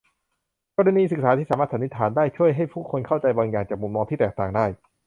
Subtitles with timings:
[0.77, 4.65] กรณีศึกษาที่สามารถสันนิษฐานได้ช่วยให้ผู้คนเข้าใจบางอย่างจากมุมมองที่แตกต่างได้